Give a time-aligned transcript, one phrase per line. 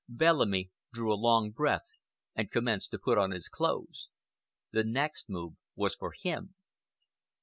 [0.09, 1.85] Bellamy drew a long breath
[2.35, 4.09] and commenced to put on his clothes.
[4.71, 6.55] The next move was for him.